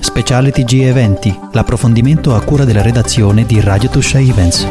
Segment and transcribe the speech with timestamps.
[0.00, 4.66] Speciale TG Eventi, l'approfondimento a cura della redazione di Radio Tuscia Events.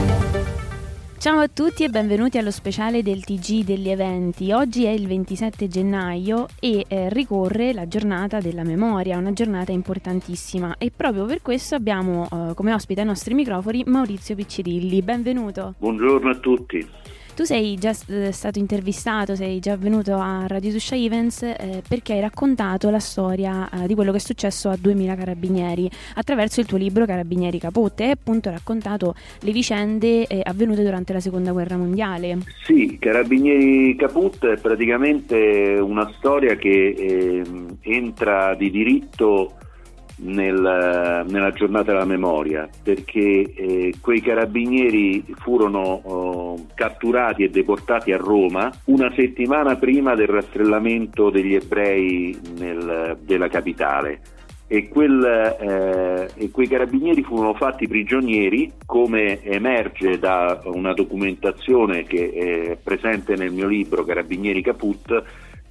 [1.19, 4.51] Ciao a tutti e benvenuti allo speciale del TG degli eventi.
[4.51, 10.75] Oggi è il 27 gennaio e eh, ricorre la giornata della memoria, una giornata importantissima
[10.77, 15.01] e proprio per questo abbiamo eh, come ospite ai nostri microfoni Maurizio Piccirilli.
[15.01, 15.75] Benvenuto.
[15.77, 16.87] Buongiorno a tutti.
[17.39, 22.11] Tu sei già eh, stato intervistato, sei già venuto a Radio Tuscia Events eh, perché
[22.11, 26.65] hai raccontato la storia eh, di quello che è successo a 2000 carabinieri attraverso il
[26.65, 31.77] tuo libro Carabinieri Caput e appunto raccontato le vicende eh, avvenute durante la seconda guerra
[31.77, 32.39] mondiale.
[32.65, 39.53] Sì, Carabinieri Caput è praticamente una storia che ehm, entra di diritto
[40.21, 48.17] nel, nella giornata della memoria perché eh, quei carabinieri furono oh, catturati e deportati a
[48.17, 54.21] Roma una settimana prima del rastrellamento degli ebrei nel, della capitale.
[54.71, 62.29] E, quel, eh, e, quei carabinieri furono fatti prigionieri, come emerge da una documentazione che
[62.29, 65.23] è presente nel mio libro Carabinieri Caput,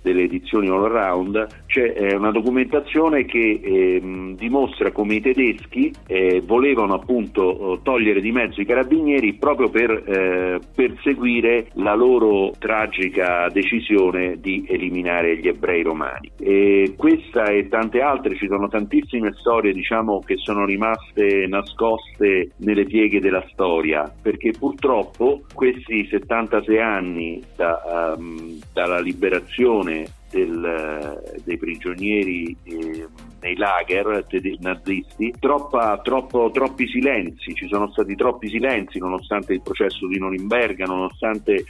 [0.02, 6.42] delle edizioni all around, c'è eh, una documentazione che eh, dimostra come i tedeschi eh,
[6.44, 13.48] volevano appunto eh, togliere di mezzo i carabinieri proprio per eh, perseguire la loro tragica
[13.50, 16.30] decisione di eliminare gli ebrei romani.
[16.38, 22.84] E questa e tante altre, ci sono tantissime storie diciamo che sono rimaste nascoste nelle
[22.84, 29.87] pieghe della storia, perché purtroppo questi 76 anni da, um, dalla liberazione
[30.30, 33.06] del, dei prigionieri eh,
[33.40, 34.26] nei lager
[34.60, 40.84] nazisti, troppa, troppo, troppi silenzi, ci sono stati troppi silenzi nonostante il processo di Norimberga,
[40.84, 41.64] nonostante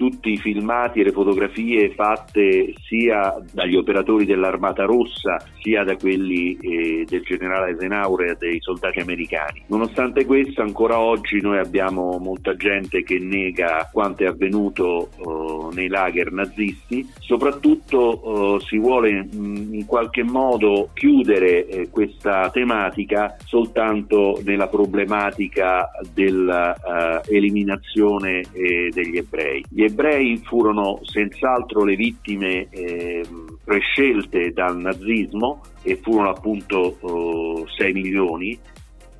[0.00, 6.56] tutti i filmati e le fotografie fatte sia dagli operatori dell'Armata Rossa sia da quelli
[6.58, 9.62] eh, del generale Eisenhower e dei soldati americani.
[9.66, 15.88] Nonostante questo ancora oggi noi abbiamo molta gente che nega quanto è avvenuto eh, nei
[15.88, 23.36] lager nazisti, soprattutto eh, si vuole mh, mm, in qualche modo chiudere eh, questa tematica
[23.44, 29.62] soltanto nella problematica dell'eliminazione eh, degli ebrei.
[29.68, 33.26] Gli ebrei furono senz'altro le vittime eh,
[33.64, 38.58] prescelte dal nazismo e furono appunto eh, 6 milioni,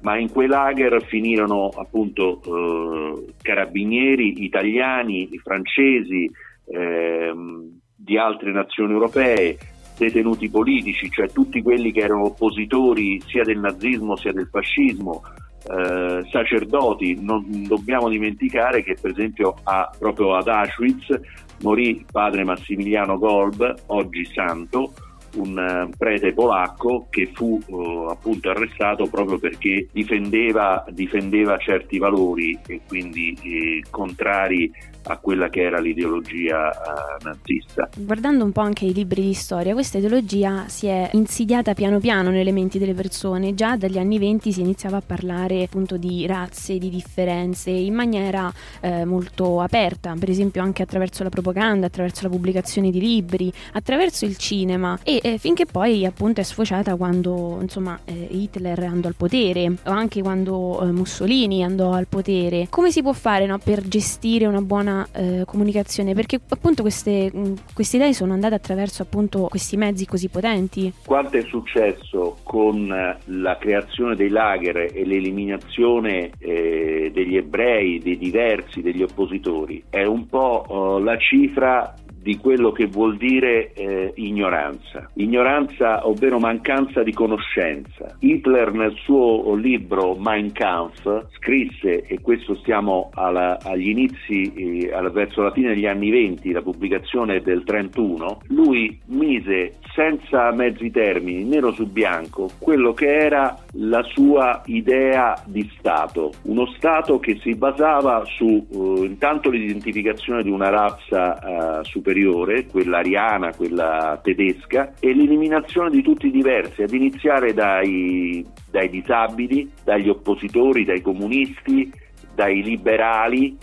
[0.00, 6.30] ma in quei lager finirono appunto eh, carabinieri italiani, francesi,
[6.66, 9.58] ehm, di altre nazioni europee,
[9.98, 15.22] detenuti politici, cioè tutti quelli che erano oppositori sia del nazismo sia del fascismo,
[15.68, 21.20] eh, sacerdoti, non dobbiamo dimenticare che per esempio a, proprio ad Auschwitz
[21.62, 24.92] morì padre Massimiliano Golb, oggi santo,
[25.34, 32.58] un uh, prete polacco che fu uh, appunto arrestato proprio perché difendeva, difendeva certi valori
[32.66, 34.72] e quindi eh, contrari
[35.10, 37.88] a quella che era l'ideologia uh, nazista.
[37.96, 42.30] Guardando un po' anche i libri di storia, questa ideologia si è insidiata piano piano
[42.30, 43.54] nelle menti delle persone.
[43.54, 48.52] Già dagli anni venti si iniziava a parlare appunto di razze, di differenze in maniera
[48.80, 54.24] eh, molto aperta, per esempio anche attraverso la propaganda, attraverso la pubblicazione di libri, attraverso
[54.24, 59.16] il cinema e eh, finché poi appunto è sfociata quando insomma eh, Hitler andò al
[59.16, 62.68] potere o anche quando eh, Mussolini andò al potere.
[62.70, 67.54] Come si può fare no, per gestire una buona eh, comunicazione perché appunto queste, mh,
[67.74, 70.92] queste, idee sono andate attraverso appunto questi mezzi così potenti.
[71.04, 78.18] Quanto è successo con eh, la creazione dei lager e l'eliminazione eh, degli ebrei, dei
[78.18, 84.12] diversi, degli oppositori è un po' oh, la cifra di quello che vuol dire eh,
[84.16, 85.10] ignoranza.
[85.14, 88.16] Ignoranza, ovvero mancanza di conoscenza.
[88.18, 95.42] Hitler nel suo libro Mein Kampf scrisse, e questo stiamo alla, agli inizi, eh, verso
[95.42, 101.72] la fine degli anni 20, la pubblicazione del 31, lui mise senza mezzi termini, nero
[101.72, 106.32] su bianco, quello che era la sua idea di Stato.
[106.42, 112.66] Uno Stato che si basava su eh, intanto l'identificazione di una razza eh, superiore superiore,
[112.66, 119.70] quella ariana, quella tedesca, e l'eliminazione di tutti i diversi, ad iniziare dai, dai disabili,
[119.84, 121.90] dagli oppositori, dai comunisti,
[122.34, 123.56] dai liberali.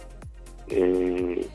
[0.70, 1.48] Eh,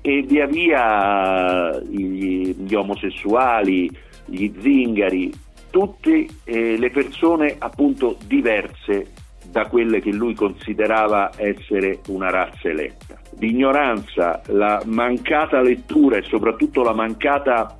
[0.00, 3.90] e via via gli, gli omosessuali,
[4.26, 5.30] gli zingari,
[5.70, 9.06] tutte eh, le persone appunto diverse
[9.50, 13.18] da quelle che lui considerava essere una razza eletta.
[13.38, 17.76] L'ignoranza, la mancata lettura e soprattutto la mancata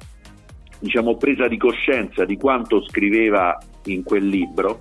[0.79, 4.79] diciamo, presa di coscienza di quanto scriveva in quel libro,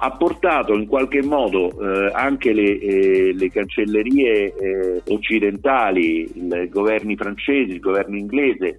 [0.00, 7.16] ha portato in qualche modo eh, anche le, eh, le cancellerie eh, occidentali, i governi
[7.16, 8.78] francesi, il governo inglese,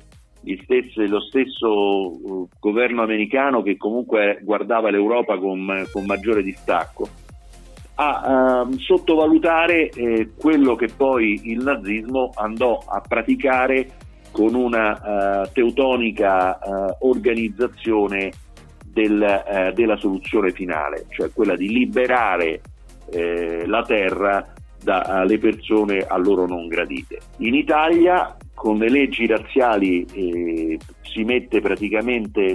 [0.63, 7.07] stessi, lo stesso uh, governo americano che comunque guardava l'Europa con, con maggiore distacco,
[8.01, 13.89] a uh, sottovalutare eh, quello che poi il nazismo andò a praticare
[14.31, 18.31] con una uh, teutonica uh, organizzazione
[18.85, 22.61] del, uh, della soluzione finale, cioè quella di liberare
[23.11, 27.19] eh, la terra dalle persone a loro non gradite.
[27.37, 31.25] In Italia con le leggi razziali eh, si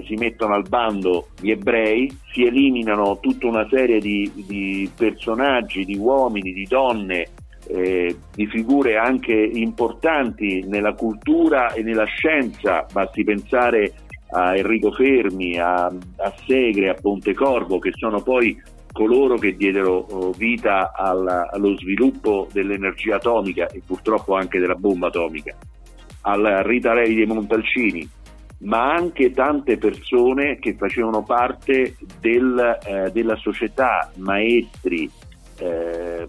[0.07, 5.97] si mettono al bando gli ebrei, si eliminano tutta una serie di, di personaggi, di
[5.97, 7.29] uomini, di donne
[7.69, 13.95] eh, di figure anche importanti nella cultura e nella scienza, basti pensare
[14.33, 18.61] a Enrico Fermi, a, a Segre, a Pontecorvo, che sono poi
[18.93, 25.07] coloro che diedero oh, vita alla, allo sviluppo dell'energia atomica e purtroppo anche della bomba
[25.07, 25.57] atomica,
[26.27, 28.09] al Rita Levi dei Montalcini,
[28.59, 35.11] ma anche tante persone che facevano parte del, eh, della società, maestri,
[35.59, 36.27] eh,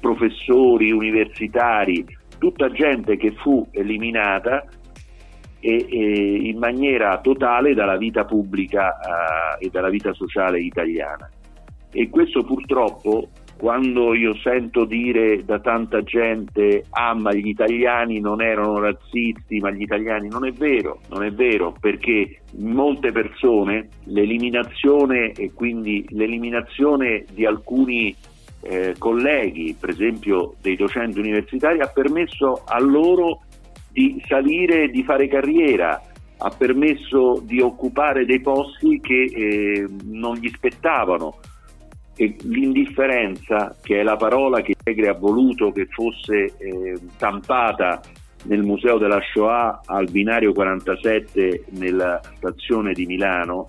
[0.00, 2.04] professori universitari,
[2.38, 4.64] tutta gente che fu eliminata
[5.60, 11.28] e, e in maniera totale dalla vita pubblica uh, e dalla vita sociale italiana.
[11.90, 13.28] E questo purtroppo
[13.58, 19.70] quando io sento dire da tanta gente ah ma gli italiani non erano razzisti ma
[19.70, 27.24] gli italiani non è vero, non è vero perché molte persone l'eliminazione e quindi l'eliminazione
[27.32, 28.14] di alcuni
[28.60, 33.42] eh, colleghi, per esempio dei docenti universitari, ha permesso a loro
[33.90, 36.00] di salire di fare carriera,
[36.38, 41.38] ha permesso di occupare dei posti che eh, non gli spettavano.
[42.20, 48.00] E l'indifferenza, che è la parola che Segre ha voluto che fosse eh, stampata
[48.44, 53.66] nel Museo della Shoah al binario 47 nella stazione di Milano,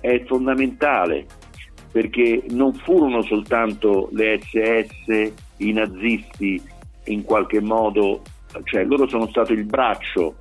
[0.00, 1.26] è fondamentale
[1.90, 6.62] perché non furono soltanto le SS, i nazisti
[7.04, 8.22] in qualche modo,
[8.64, 10.36] cioè loro sono stati il braccio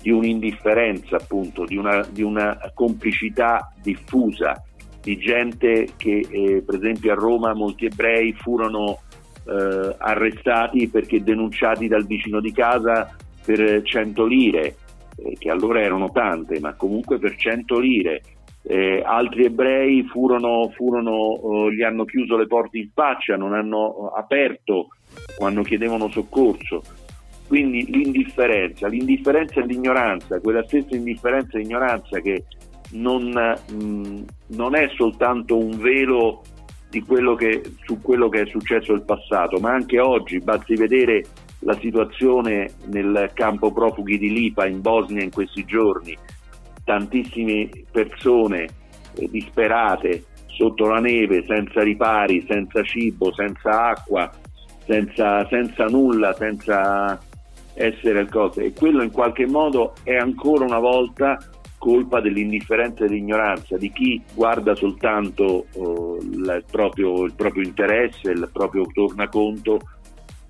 [0.00, 4.62] di un'indifferenza appunto, di una, di una complicità diffusa,
[5.08, 8.98] di gente che eh, per esempio a Roma molti ebrei furono
[9.46, 14.76] eh, arrestati perché denunciati dal vicino di casa per 100 lire,
[15.16, 18.20] eh, che allora erano tante, ma comunque per 100 lire
[18.64, 24.12] eh, altri ebrei furono, furono, eh, gli hanno chiuso le porte in faccia, non hanno
[24.14, 24.88] eh, aperto
[25.38, 26.82] quando chiedevano soccorso.
[27.46, 32.44] Quindi l'indifferenza, l'indifferenza e l'ignoranza, quella stessa indifferenza e ignoranza che
[32.92, 36.42] non, mh, mm, non è soltanto un velo
[37.06, 41.24] quello che, su quello che è successo nel passato, ma anche oggi basti vedere
[41.60, 46.16] la situazione nel campo profughi di Lipa in Bosnia in questi giorni,
[46.84, 48.68] tantissime persone
[49.14, 54.30] eh, disperate sotto la neve, senza ripari, senza cibo, senza acqua,
[54.86, 57.20] senza, senza nulla, senza
[57.74, 58.64] essere al cose.
[58.64, 61.38] E quello in qualche modo è ancora una volta
[61.78, 68.50] colpa dell'indifferenza e dell'ignoranza di chi guarda soltanto uh, il, proprio, il, proprio, interesse, il
[68.52, 69.78] proprio tornaconto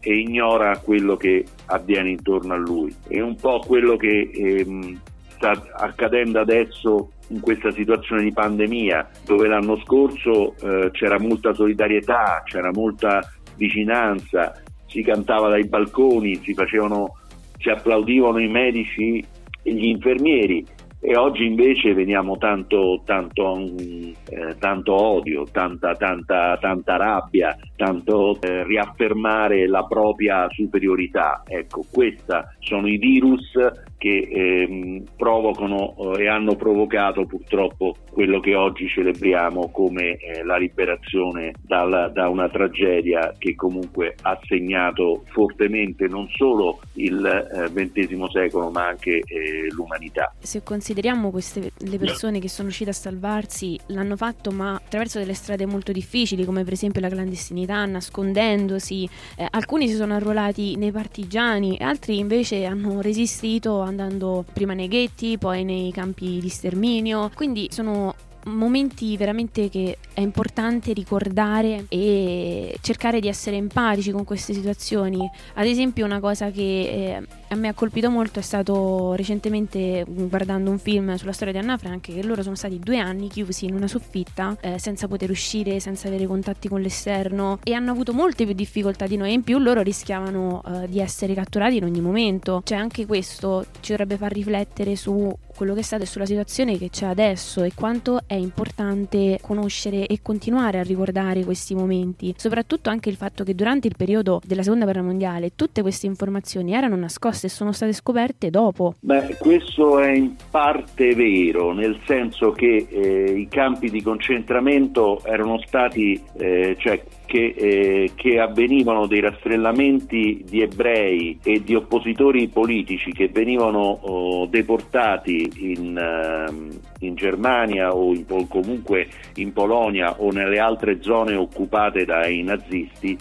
[0.00, 2.94] e ignora quello che avviene intorno a lui.
[3.06, 9.48] È un po' quello che ehm, sta accadendo adesso in questa situazione di pandemia, dove
[9.48, 13.20] l'anno scorso eh, c'era molta solidarietà, c'era molta
[13.56, 17.16] vicinanza, si cantava dai balconi, si, facevano,
[17.58, 19.22] si applaudivano i medici
[19.62, 20.64] e gli infermieri
[21.00, 28.64] e oggi invece vediamo tanto, tanto, eh, tanto odio, tanta, tanta, tanta rabbia, tanto eh,
[28.64, 31.42] riaffermare la propria superiorità.
[31.46, 33.56] Ecco, questi sono i virus
[33.98, 40.56] che ehm, provocano eh, e hanno provocato purtroppo quello che oggi celebriamo come eh, la
[40.56, 48.28] liberazione dal, da una tragedia che comunque ha segnato fortemente non solo il XX eh,
[48.32, 50.32] secolo ma anche eh, l'umanità.
[50.38, 55.34] Se consideriamo queste le persone che sono uscite a salvarsi l'hanno fatto ma attraverso delle
[55.34, 60.92] strade molto difficili come per esempio la clandestinità, nascondendosi, eh, alcuni si sono arruolati nei
[60.92, 67.68] partigiani, altri invece hanno resistito andando prima nei ghetti, poi nei campi di sterminio, quindi
[67.70, 68.14] sono
[68.44, 75.28] momenti veramente che è importante ricordare e cercare di essere empatici con queste situazioni.
[75.54, 80.70] Ad esempio una cosa che eh, a me ha colpito molto è stato recentemente guardando
[80.70, 83.74] un film sulla storia di Anna Frank che loro sono stati due anni chiusi in
[83.74, 88.44] una soffitta eh, senza poter uscire, senza avere contatti con l'esterno e hanno avuto molte
[88.44, 92.62] più difficoltà di noi in più loro rischiavano eh, di essere catturati in ogni momento.
[92.64, 96.78] Cioè anche questo ci dovrebbe far riflettere su quello che è stato e sulla situazione
[96.78, 102.90] che c'è adesso e quanto è importante conoscere e continuare a ricordare questi momenti, soprattutto
[102.90, 106.94] anche il fatto che durante il periodo della seconda guerra mondiale tutte queste informazioni erano
[106.94, 108.94] nascoste e sono state scoperte dopo.
[109.00, 115.58] Beh, questo è in parte vero, nel senso che eh, i campi di concentramento erano
[115.64, 123.12] stati, eh, cioè che, eh, che, avvenivano dei rastrellamenti di ebrei e di oppositori politici
[123.12, 130.58] che venivano oh, deportati in, uh, in Germania o, in, comunque in Polonia o nelle
[130.58, 133.18] altre zone occupate dai nazisti.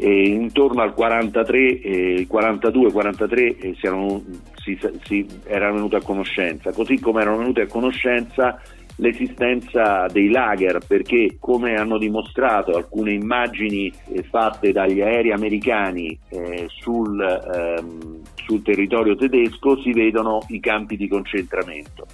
[0.00, 3.76] E intorno al 43, eh, 42-43 eh,
[4.56, 8.60] si, si, erano venuti a conoscenza, così come erano venuti a conoscenza
[8.98, 16.66] l'esistenza dei lager perché come hanno dimostrato alcune immagini eh, fatte dagli aerei americani eh,
[16.68, 22.06] sul, ehm, sul territorio tedesco si vedono i campi di concentramento.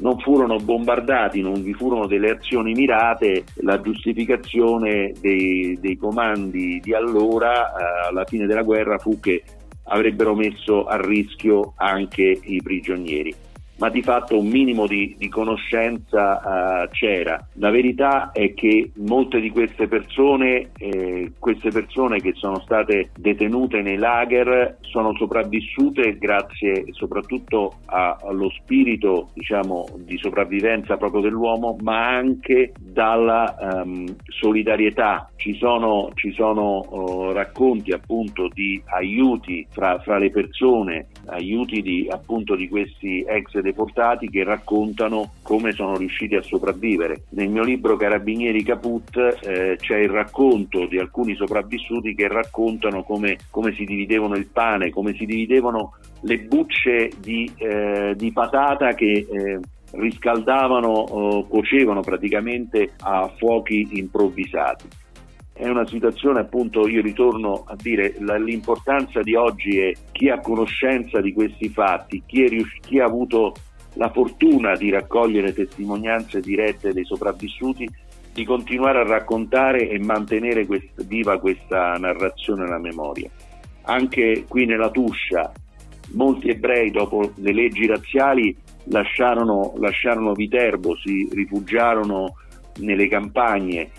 [0.00, 6.94] Non furono bombardati, non vi furono delle azioni mirate, la giustificazione dei, dei comandi di
[6.94, 9.42] allora eh, alla fine della guerra fu che
[9.90, 13.34] avrebbero messo a rischio anche i prigionieri
[13.78, 16.40] ma di fatto un minimo di, di conoscenza
[16.84, 17.44] uh, c'era.
[17.54, 23.80] La verità è che molte di queste persone, eh, queste persone che sono state detenute
[23.82, 32.08] nei lager, sono sopravvissute grazie soprattutto a, allo spirito diciamo, di sopravvivenza proprio dell'uomo, ma
[32.08, 35.30] anche dalla um, solidarietà.
[35.36, 42.08] Ci sono, ci sono uh, racconti appunto di aiuti fra, fra le persone, aiuti di,
[42.10, 47.22] appunto di questi ex deportati che raccontano come sono riusciti a sopravvivere.
[47.30, 53.38] Nel mio libro Carabinieri Caput eh, c'è il racconto di alcuni sopravvissuti che raccontano come,
[53.50, 59.26] come, si dividevano il pane, come si dividevano le bucce di, eh, di patata che
[59.30, 59.60] eh,
[59.92, 65.06] riscaldavano, cuocevano praticamente a fuochi improvvisati
[65.58, 71.20] è una situazione appunto, io ritorno a dire, l'importanza di oggi è chi ha conoscenza
[71.20, 73.54] di questi fatti, chi, rius- chi ha avuto
[73.94, 77.88] la fortuna di raccogliere testimonianze dirette dei sopravvissuti,
[78.32, 83.28] di continuare a raccontare e mantenere quest- viva questa narrazione nella memoria.
[83.82, 85.50] Anche qui nella Tuscia,
[86.12, 92.36] molti ebrei dopo le leggi razziali lasciarono, lasciarono Viterbo, si rifugiarono
[92.76, 93.90] nelle campagne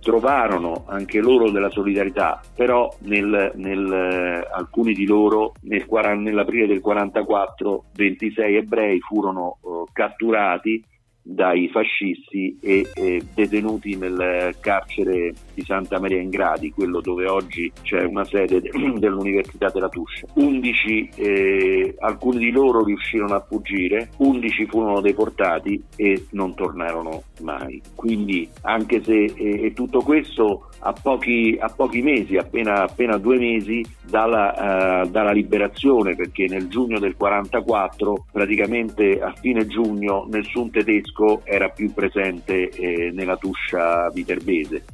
[0.00, 5.86] trovarono anche loro della solidarietà, però nel, nel, eh, alcuni di loro nel,
[6.18, 10.82] nell'aprile del 44 26 ebrei furono eh, catturati
[11.30, 17.70] dai fascisti e eh, detenuti nel carcere di Santa Maria in Gradi, quello dove oggi
[17.82, 18.62] c'è una sede
[18.96, 20.26] dell'Università della Tuscia.
[20.34, 27.80] 11, eh, alcuni di loro riuscirono a fuggire, 11 furono deportati e non tornarono mai.
[27.94, 33.84] Quindi anche se eh, tutto questo a pochi, a pochi mesi, appena, appena, due mesi
[34.08, 41.17] dalla, uh, dalla, liberazione, perché nel giugno del 44, praticamente a fine giugno, nessun tedesco
[41.44, 44.84] era più presente eh, nella Tuscia viterbese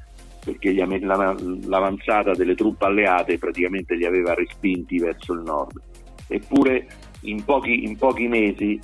[0.45, 5.81] perché l'avanzata delle truppe alleate praticamente li aveva respinti verso il nord.
[6.29, 6.87] Eppure
[7.21, 8.79] in pochi, in pochi mesi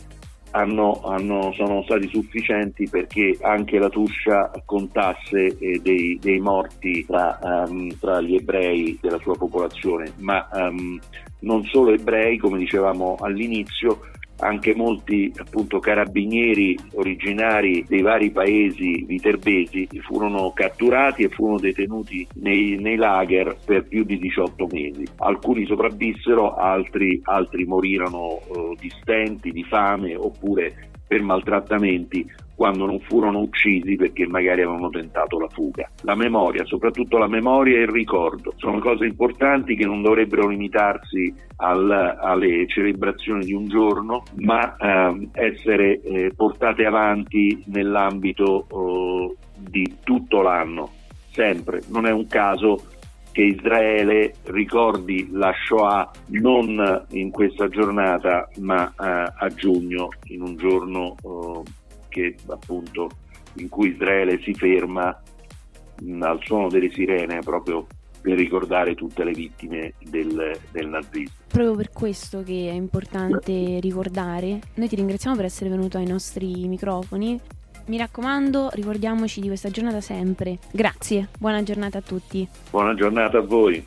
[0.53, 7.39] hanno, hanno, sono stati sufficienti perché anche la Tuscia contasse eh, dei, dei, morti tra,
[7.43, 10.99] um, tra, gli ebrei della sua popolazione, ma um,
[11.41, 14.01] non solo ebrei, come dicevamo all'inizio,
[14.41, 22.77] anche molti appunto, carabinieri originari dei vari paesi viterbesi furono catturati e furono detenuti nei,
[22.79, 25.05] nei lager per più di 18 mesi.
[25.19, 32.25] Alcuni sopravvissero, altri, altri morirono eh, di stenti, di fame oppure per maltrattamenti
[32.55, 35.91] quando non furono uccisi perché magari avevano tentato la fuga.
[36.03, 41.35] La memoria, soprattutto la memoria e il ricordo, sono cose importanti che non dovrebbero limitarsi
[41.57, 49.97] al, alle celebrazioni di un giorno, ma eh, essere eh, portate avanti nell'ambito eh, di
[50.05, 50.93] tutto l'anno,
[51.33, 51.81] sempre.
[51.89, 52.85] Non è un caso
[53.33, 60.57] che Israele ricordi la Shoah non in questa giornata ma eh, a giugno, in un
[60.57, 61.71] giorno eh,
[62.09, 63.09] che appunto
[63.55, 65.17] in cui Israele si ferma
[66.21, 67.87] al suono delle sirene proprio
[68.21, 71.35] per ricordare tutte le vittime del, del nazismo.
[71.47, 76.69] Proprio per questo che è importante ricordare, noi ti ringraziamo per essere venuto ai nostri
[76.69, 77.41] microfoni.
[77.91, 80.59] Mi raccomando, ricordiamoci di questa giornata sempre.
[80.71, 82.47] Grazie, buona giornata a tutti.
[82.71, 83.85] Buona giornata a voi.